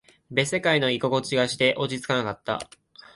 [0.31, 2.67] 別世界の居心地がして、落ち着かなかった。